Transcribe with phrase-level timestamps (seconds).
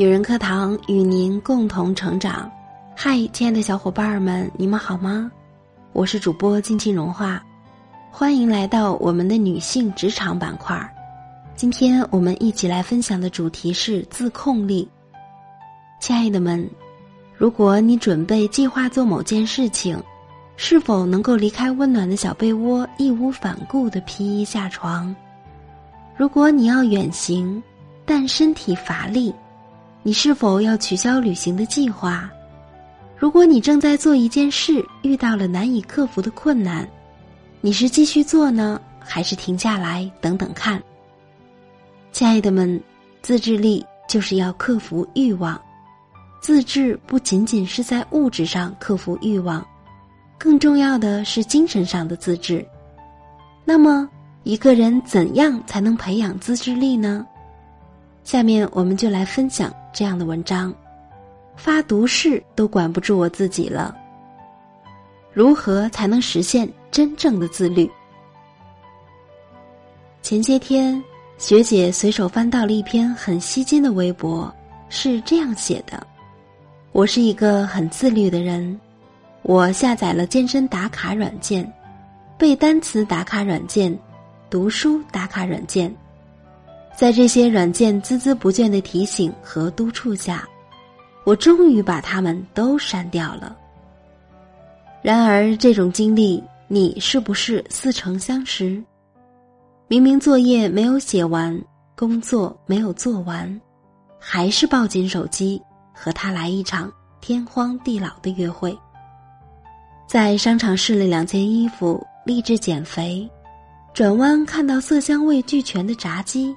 [0.00, 2.50] 女人课堂与您共同成长。
[2.96, 5.30] 嗨，亲爱的小伙伴们，你们好吗？
[5.92, 7.44] 我是主播静静融化，
[8.10, 10.90] 欢迎来到我们的女性职场板块。
[11.54, 14.88] 今天我们一起来分享的主题是自控力。
[16.00, 16.66] 亲爱的们，
[17.36, 20.02] 如果你准备计划做某件事情，
[20.56, 25.14] 是否能够离开温暖的小被窝，义无反顾的披衣下床？
[26.16, 27.62] 如果你要远行，
[28.06, 29.30] 但身体乏力，
[30.02, 32.30] 你是否要取消旅行的计划？
[33.18, 36.88] 如果你正在做一件事，遇到了难以克服的困难，
[37.60, 40.82] 你是继续做呢，还是停下来等等看？
[42.12, 42.82] 亲爱的们，
[43.20, 45.60] 自制力就是要克服欲望。
[46.40, 49.62] 自制不仅仅是在物质上克服欲望，
[50.38, 52.66] 更重要的是精神上的自制。
[53.66, 54.08] 那么，
[54.44, 57.26] 一个人怎样才能培养自制力呢？
[58.24, 60.74] 下面我们就来分享这样的文章。
[61.56, 63.94] 发毒誓都管不住我自己了。
[65.32, 67.90] 如何才能实现真正的自律？
[70.22, 71.02] 前些天，
[71.38, 74.52] 学姐随手翻到了一篇很吸睛的微博，
[74.88, 76.06] 是这样写的
[76.92, 78.80] ：“我是一个很自律的人，
[79.42, 81.70] 我下载了健身打卡软件、
[82.38, 83.96] 背单词打卡软件、
[84.48, 85.94] 读书打卡软件，
[86.96, 90.46] 在这些软件孜孜不倦的提醒和督促下。”
[91.24, 93.54] 我终于把他们都删掉了。
[95.02, 98.82] 然而，这种经历你是不是似曾相识？
[99.86, 101.58] 明明作业没有写完，
[101.94, 103.60] 工作没有做完，
[104.18, 105.60] 还是抱紧手机
[105.94, 106.90] 和他来一场
[107.20, 108.76] 天荒地老的约会。
[110.06, 113.28] 在商场试了两件衣服，立志减肥，
[113.92, 116.56] 转弯看到色香味俱全的炸鸡，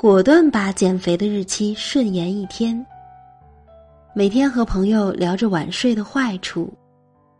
[0.00, 2.86] 果断把减肥的日期顺延一天。
[4.14, 6.72] 每天和朋友聊着晚睡的坏处，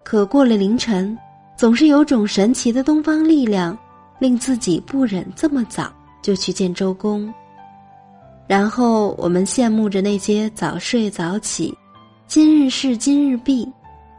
[0.04, 1.18] 可过了凌晨，
[1.56, 3.74] 总是有种神奇的东方力量，
[4.18, 7.32] 令自己不忍这么早就去见周公。
[8.46, 11.74] 然后我们羡慕着那些早睡早起、
[12.26, 13.66] 今日事今日毕、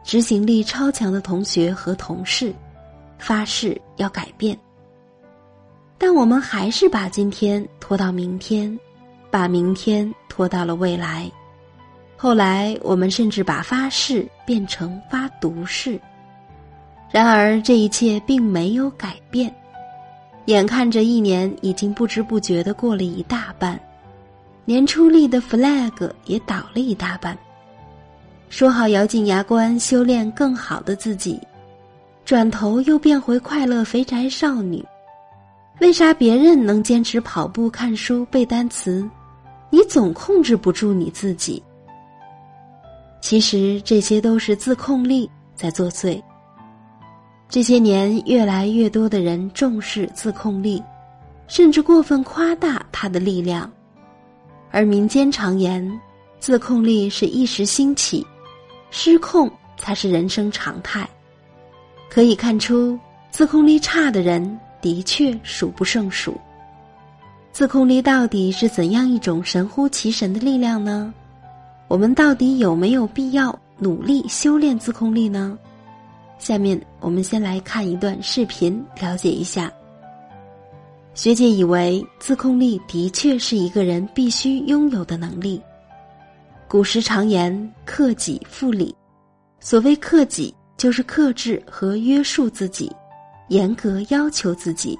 [0.03, 2.51] 执行力超强的同学和同事，
[3.19, 4.57] 发誓要改变。
[6.03, 8.75] 但我们还是把今天拖到明天，
[9.29, 11.31] 把明天拖到了未来。
[12.17, 16.01] 后来，我们甚至把发誓变成发毒誓。
[17.11, 19.53] 然而，这一切并没有改变。
[20.45, 23.79] 眼看着一年已经不知不觉的过了一大半，
[24.65, 27.37] 年初立的 flag 也倒了一大半。
[28.49, 31.39] 说好咬紧牙关修炼更好的自己，
[32.25, 34.83] 转头又变回快乐肥宅少女。
[35.81, 39.03] 为啥别人能坚持跑步、看书、背单词，
[39.71, 41.61] 你总控制不住你自己？
[43.19, 46.21] 其实这些都是自控力在作祟。
[47.49, 50.83] 这些年，越来越多的人重视自控力，
[51.47, 53.69] 甚至过分夸大它的力量。
[54.69, 55.99] 而民间常言，
[56.37, 58.23] 自控力是一时兴起，
[58.91, 61.09] 失控才是人生常态。
[62.07, 62.97] 可以看出，
[63.31, 66.35] 自控力差的人的确数不胜数。
[67.51, 71.13] 自控力到底是怎样一种神乎其神的力量呢？
[71.87, 75.57] 我们到底有没有必要努力修炼自控力呢？
[76.39, 79.71] 下面我们先来看一段视频，了解一下。
[81.13, 85.61] 学姐以为自控力的确是一个人必须拥有的能力。
[86.69, 88.95] 古时常言“克己复礼”，
[89.59, 92.89] 所谓克己，就是克制和约束自己，
[93.51, 94.97] 严格要求自己。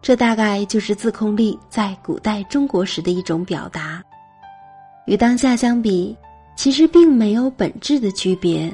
[0.00, 4.00] 这大概就是自控力在古代中国时的一种表达。
[5.06, 6.16] 与当下相比，
[6.54, 8.72] 其实并没有本质的区别。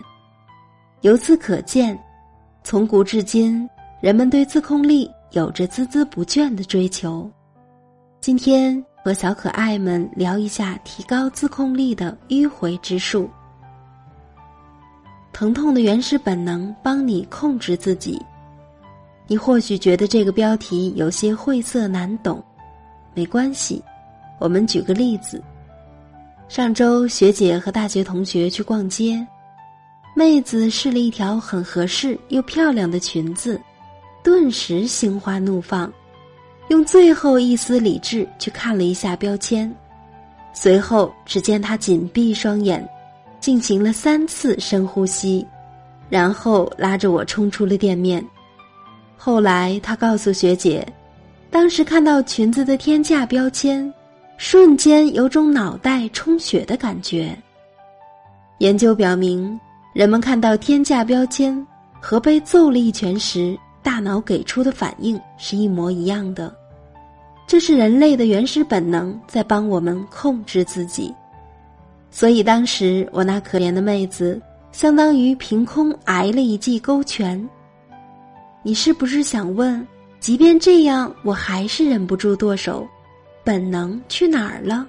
[1.00, 1.98] 由此可见，
[2.62, 3.66] 从古至今，
[4.02, 7.28] 人们对自控力有着孜孜不倦的追求。
[8.20, 13.30] 今天和小可爱们聊一下提高自控力的迂回之术。
[15.32, 18.20] 疼痛的原始本能帮你控制自己。
[19.30, 22.42] 你或许觉得这个标题有些晦涩难懂，
[23.14, 23.80] 没关系，
[24.40, 25.40] 我们举个例子。
[26.48, 29.24] 上周学姐和大学同学去逛街，
[30.16, 33.60] 妹子试了一条很合适又漂亮的裙子，
[34.20, 35.92] 顿时心花怒放，
[36.66, 39.72] 用最后一丝理智去看了一下标签，
[40.52, 42.84] 随后只见她紧闭双眼，
[43.38, 45.46] 进行了三次深呼吸，
[46.08, 48.26] 然后拉着我冲出了店面。
[49.22, 50.86] 后来她告诉学姐，
[51.50, 53.92] 当时看到裙子的天价标签。
[54.38, 57.36] 瞬间有种脑袋充血的感觉。
[58.56, 59.60] 研究表明，
[59.92, 61.54] 人们看到天价标签
[62.00, 66.50] 和被揍了一拳时，大脑给出的反应是一模一样的。
[67.46, 71.14] 这是人类的原始本能在帮我们控制自己。
[72.10, 74.40] 所以当时我那可怜的妹子，
[74.72, 77.46] 相当于凭空挨了一记勾拳。
[78.62, 79.86] 你是不是想问，
[80.20, 82.86] 即便这样，我还是忍不住剁手？
[83.42, 84.86] 本能去哪儿了？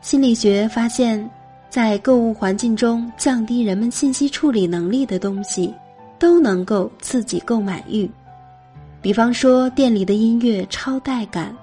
[0.00, 1.30] 心理学发现，
[1.68, 5.72] 在购物环境中降低人们信息处理能力的东西，
[6.18, 8.10] 都能够刺激购买欲。
[9.00, 11.56] 比方说，店里的音乐超带感，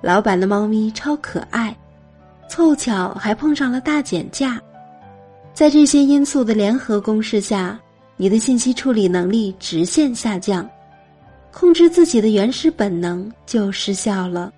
[0.00, 1.76] 老板的猫咪超可爱。
[2.48, 4.58] 凑巧还碰上了大减价，
[5.52, 7.78] 在这些因素的联合攻势下，
[8.20, 10.68] 你的信息处理能力直线下降，
[11.52, 14.52] 控制自己的原始本能就失效了，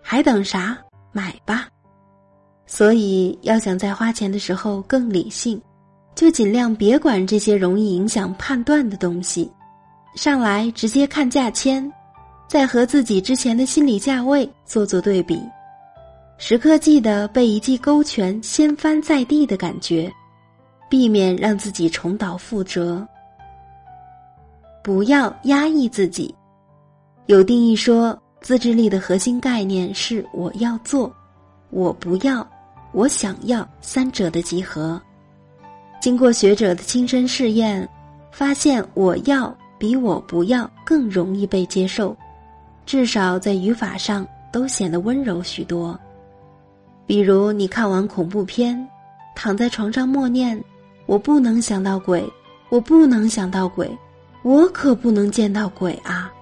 [0.00, 0.78] 还等啥？
[1.12, 1.66] 买吧！
[2.66, 5.60] 所以要想在花钱的时候更理性，
[6.14, 9.50] 就尽量别管这些容易影响判断的东西，
[10.14, 11.92] 上来直接看价签，
[12.48, 15.36] 再和自己之前的心理价位做做对比。
[16.38, 20.10] 时刻记得被一记勾拳掀翻在地的感觉，
[20.90, 23.06] 避免让自己重蹈覆辙。
[24.82, 26.34] 不要压抑自己。
[27.26, 31.10] 有定义说，自制力的核心概念是“我要做
[31.70, 32.46] ”“我不要
[32.92, 35.00] ”“我想要”三者的集合。
[36.00, 37.88] 经过学者的亲身试验，
[38.32, 42.16] 发现“我要”比“我不要”更容易被接受，
[42.84, 45.96] 至少在语法上都显得温柔许多。
[47.06, 48.88] 比如，你看完恐怖片，
[49.36, 50.58] 躺在床上默念
[51.10, 52.24] ：“我不能想到鬼，
[52.68, 53.90] 我不能想到鬼，
[54.44, 56.32] 我可不能见到鬼啊！”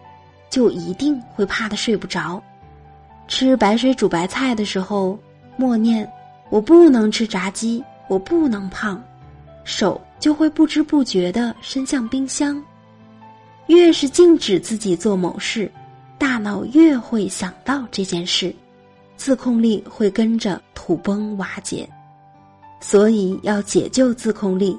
[0.51, 2.43] 就一定会怕的睡不着。
[3.27, 5.19] 吃白水煮白菜的时候，
[5.57, 6.07] 默念
[6.53, 9.03] ：“我不能吃炸鸡，我不能胖”，
[9.65, 12.63] 手就会不知不觉的伸向冰箱。
[13.69, 15.73] 越是禁止自己做某事，
[16.19, 18.55] 大脑越会想到这件事。
[19.17, 21.89] 自控力会跟着土崩瓦解，
[22.81, 24.79] 所以要解救自控力，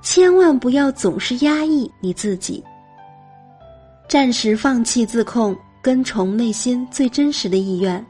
[0.00, 2.62] 千万不要总是压抑你自己。
[4.08, 8.04] 暂时放弃自控，跟从内心最真实的意愿，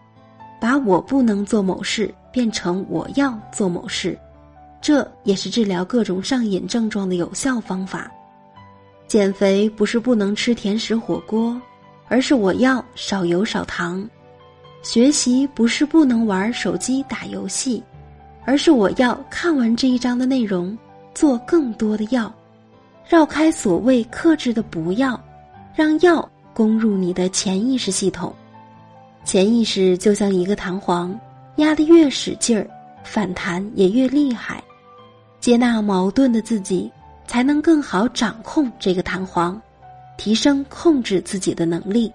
[0.61, 4.19] 把我不能做某事变成我要做某事，
[4.81, 8.11] 这也是治疗各种上瘾症状的有效方法。
[9.07, 11.61] 减肥不是不能吃甜食火锅，
[12.09, 14.09] 而是我要少油少糖。
[14.83, 17.83] 学习不是不能玩手机打游戏，
[18.45, 20.77] 而是我要看完这一章的内容，
[21.15, 22.33] 做更多的药，
[23.09, 25.19] 绕开所谓克制的不要，
[25.75, 28.35] 让药攻入你的潜意识系统。
[29.25, 31.19] 潜意识就像一个弹簧，
[31.57, 32.69] 压得越使劲儿，
[33.05, 34.63] 反弹也越厉害。
[35.39, 36.91] 接纳矛盾的自己，
[37.27, 39.61] 才能更好掌控这个弹簧，
[40.17, 42.13] 提升控制自己的能力。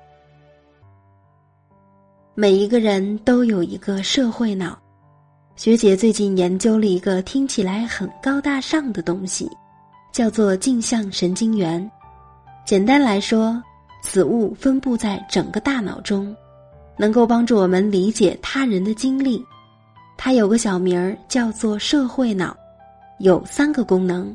[2.35, 4.77] 每一个人都有一个社会脑，
[5.57, 9.49] 学姐最近研究了一个听起来很高大上的东西，
[10.11, 11.89] 叫做镜像神经元。
[12.63, 13.59] 简单来说，
[14.03, 16.33] 此物分布在整个大脑中，
[16.95, 19.43] 能够帮助我们理解他人的经历。
[20.15, 22.55] 它有个小名儿叫做社会脑，
[23.17, 24.33] 有三个功能。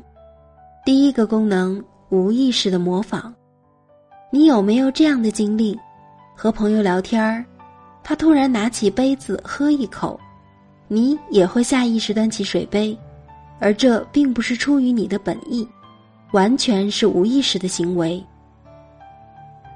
[0.83, 3.33] 第一个功能，无意识的模仿。
[4.29, 5.79] 你有没有这样的经历？
[6.35, 7.45] 和朋友聊天儿。
[8.03, 10.19] 他突然拿起杯子喝一口，
[10.93, 12.95] 你也会下意识端起水杯，
[13.59, 15.67] 而这并不是出于你的本意，
[16.33, 18.23] 完全是无意识的行为。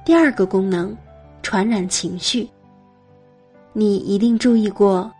[0.05, 0.95] 第二个功能，
[1.41, 2.47] 传染情绪。
[3.73, 5.11] 你一定注意过，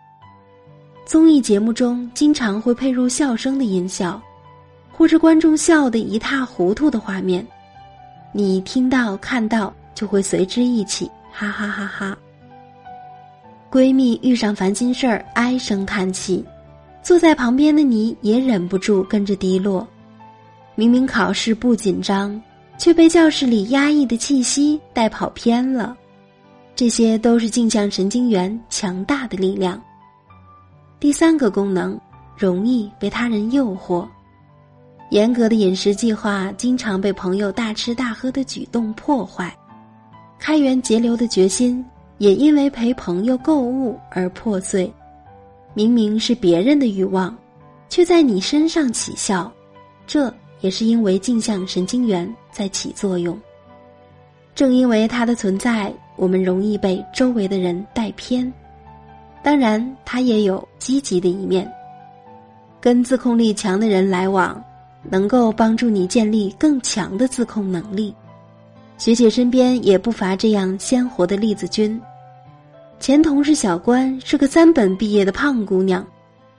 [1.03, 4.21] 综艺节目中经常会配入笑声的音效，
[4.91, 7.43] 或者观众笑得一塌糊涂的画面，
[8.31, 12.15] 你听到看到就会随之一起哈哈哈哈。
[13.71, 16.43] 闺蜜遇上烦心事儿，唉声叹气，
[17.03, 19.85] 坐在旁边的你也忍不住跟着低落。
[20.75, 22.41] 明明考试不紧张，
[22.77, 25.97] 却被教室里压抑的气息带跑偏了。
[26.75, 29.81] 这些都是镜像神经元强大的力量。
[30.99, 31.99] 第三个功能，
[32.37, 34.07] 容易被他人诱惑。
[35.09, 39.53] 严格的饮食计划经常被朋友大吃大喝的举动破坏，
[40.39, 41.83] 开源节流的决心。
[42.17, 44.91] 也因为陪朋友购物而破碎，
[45.73, 47.35] 明明是别人的欲望，
[47.89, 49.51] 却在你身上起效，
[50.05, 53.39] 这也是因为镜像神经元在起作用。
[54.55, 58.51] 正因为它的存在，我们容易被周围的人带偏。
[59.43, 61.71] 当然，它也有积极的一面。
[62.81, 64.59] 跟自控力强的人来往，
[65.03, 68.13] 能够帮助你建立更强的自控能力。
[68.97, 71.99] 学姐身边也不乏这样鲜活的例子君。
[72.99, 76.05] 前同事小关是个三本毕业的胖姑娘，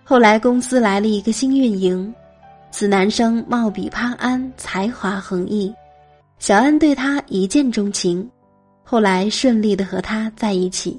[0.05, 2.15] 后来公司来了一个新运营，
[2.71, 5.75] 此男生貌比潘安，才华横溢，
[6.39, 8.29] 小安对他一见钟情，
[8.85, 10.99] 后来顺利的和他在一起。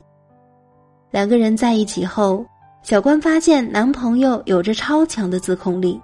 [1.10, 2.46] 两个人在一起后，
[2.84, 5.98] 小关发现男朋友有着超强的自控力，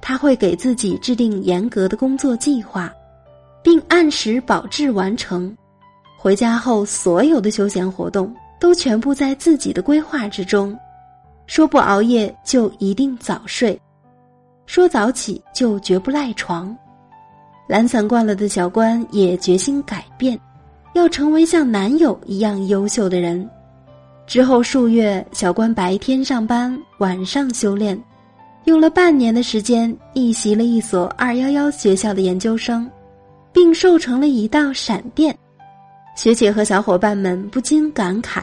[0.00, 2.90] 他会给自己制定严格的工作计划，
[3.66, 5.52] 并按时保质完成，
[6.16, 8.32] 回家后所有的休闲活动。
[8.60, 10.78] 都全部在自己的规划之中，
[11.48, 13.78] 说不熬夜就一定早睡，
[14.66, 16.74] 说早起就绝不赖床。
[17.68, 20.38] 懒散惯了的小关也决心改变，
[20.94, 23.46] 要成为像男友一样优秀的人。
[24.28, 28.00] 之后数月，小关白天上班，晚上修炼，
[28.64, 32.90] 用了半年的时间逆袭了一所二幺幺学校的研究生，
[33.56, 35.34] 并瘦成了一道闪电。
[36.14, 38.42] 学姐和小伙伴们不禁感慨：“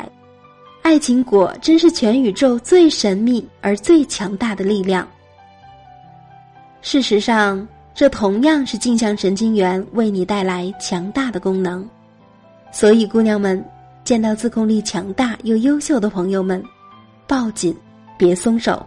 [0.81, 5.07] 爱情果真是全宇宙最神秘而最强大的力量。”
[6.81, 11.87] 事实上，这同样是镜像神经元为你带来强大的功能。
[12.71, 13.63] 所以，姑娘们
[14.03, 16.63] 见到自控力强大又优秀的朋友们，
[17.27, 17.77] 抱紧，
[18.17, 18.83] 别松手。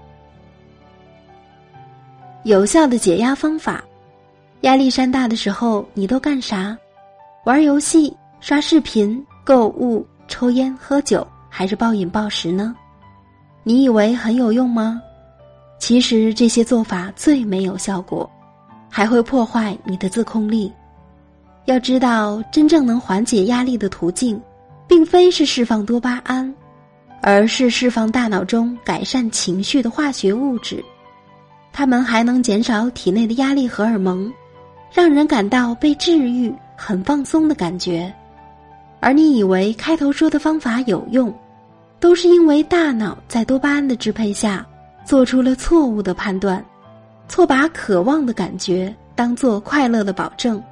[2.43, 3.85] 有效的解压方法：
[4.63, 6.77] 压力山大的时候，你都干啥？
[7.45, 8.17] 玩游戏。
[8.39, 12.77] 刷视频、购物、抽烟、喝酒，还是暴饮暴食呢？
[13.65, 15.01] 你以为很有用吗？
[15.81, 18.31] 其实这些做法最没有效果，
[18.89, 20.71] 还会破坏你的自控力。
[21.65, 24.41] 要知道，真正能缓解压力的途径，
[24.87, 26.55] 并非是释放多巴胺，
[27.23, 30.85] 而是释放大脑中改善情绪的化学物质。
[31.73, 34.33] 它们还能减少体内的压力荷尔蒙，
[34.93, 38.13] 让人感到被治愈、很放松的感觉。
[39.01, 41.33] 而你以为开头说的方法有用，
[42.01, 44.67] 都是因为大脑在多巴胺的支配下
[45.05, 46.65] 做出了错误的判断，
[47.29, 50.63] 错把渴望的感觉当做快乐的保证，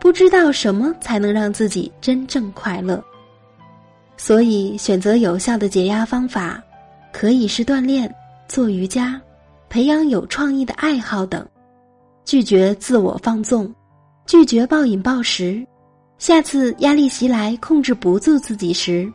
[0.00, 3.02] 不知道什么才能让自己真正快乐。
[4.16, 6.62] 所以，选择有效的解压方法，
[7.12, 8.12] 可以是锻炼、
[8.48, 9.20] 做瑜伽、
[9.68, 11.46] 培养有创意的爱好等，
[12.26, 13.72] 拒绝自我放纵，
[14.26, 15.64] 拒绝暴饮暴食。
[16.18, 19.08] 下次压力袭来，控制不住自己时，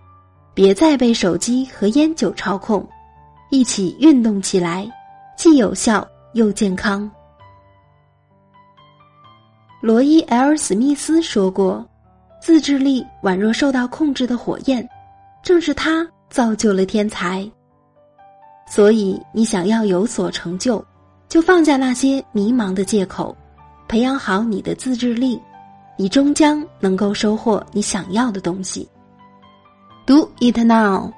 [0.54, 2.88] 别再被手机和烟酒操控，
[3.50, 4.90] 一起运动起来，
[5.36, 7.12] 既有效又健康。
[9.82, 11.86] 罗伊 ·L· 史密斯说过
[12.42, 14.88] ：“自制力宛若受到控制的火焰，
[15.44, 17.46] 正是它造就了天才。”
[18.70, 20.82] 所以，你想要有所成就，
[21.32, 23.34] 就放下那些迷茫的借口，
[23.88, 25.42] 培养好你的自制力。
[25.96, 28.86] 你终将能够收获你想要的东西。
[30.06, 31.10] Do it now。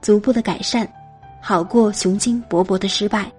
[0.00, 0.88] 逐步的改善，
[1.40, 3.30] 好过雄心勃勃的失败。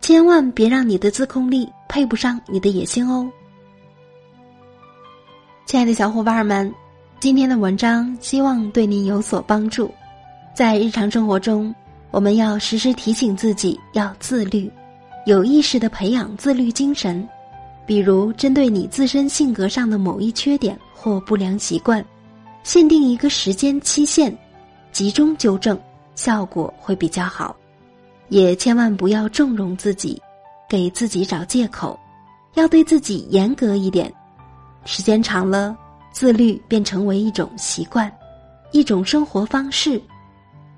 [0.00, 3.28] 千万别让你的自控力配不上你的野心哦。
[5.66, 6.72] 亲爱的小伙伴们，
[7.18, 9.92] 今天的文章希望对您有所帮助。
[10.54, 11.74] 在日常生活中，
[12.14, 14.70] 我们要时时提醒自己要自律，
[15.26, 17.28] 有意识的培养自律精神。
[17.84, 22.04] 比如，针对你自身性格上的某一缺点或不良习惯，
[22.62, 24.32] 限定一个时间期限，
[24.92, 25.76] 集中纠正，
[26.14, 27.56] 效果会比较好。
[28.28, 30.22] 也千万不要纵容自己，
[30.68, 31.98] 给自己找借口，
[32.54, 34.08] 要对自己严格一点。
[34.84, 35.76] 时间长了，
[36.12, 38.08] 自律便成为一种习惯，
[38.70, 40.00] 一种生活方式，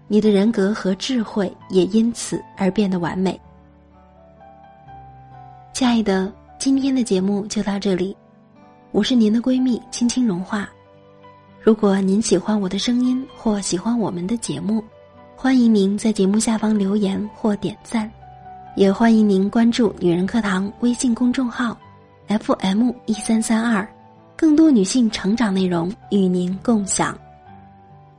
[0.08, 3.40] 你的人格和智慧也因此而变得完美。
[5.72, 6.32] 亲爱的。
[6.58, 8.16] 今天的节目就到这里，
[8.90, 10.66] 我是您的闺蜜青青融化。
[11.60, 14.82] 如果您喜欢我的声音或喜欢我们的节目，
[15.36, 18.10] 欢迎您在节目下方留言或点赞，
[18.74, 21.76] 也欢迎您关注“女人课堂”微信公众号
[22.26, 23.86] FM 一三三二，
[24.34, 27.16] 更多女性成长内容与您共享。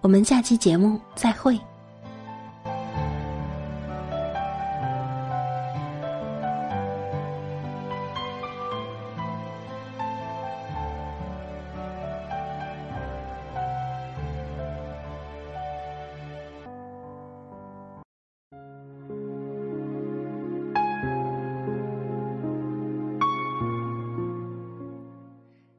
[0.01, 1.59] 我们下期节目再会。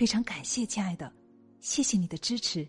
[0.00, 1.12] 非常感谢，亲爱的，
[1.60, 2.66] 谢谢你的支持。